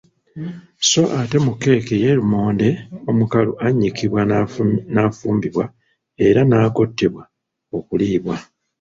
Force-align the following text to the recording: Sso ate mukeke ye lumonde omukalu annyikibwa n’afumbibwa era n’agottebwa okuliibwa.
Sso 0.85 1.03
ate 1.19 1.37
mukeke 1.45 1.95
ye 2.03 2.11
lumonde 2.19 2.69
omukalu 3.09 3.51
annyikibwa 3.65 4.21
n’afumbibwa 4.95 5.65
era 6.27 6.41
n’agottebwa 6.45 7.23
okuliibwa. 7.77 8.35